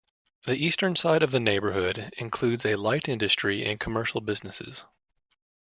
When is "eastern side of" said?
0.55-1.29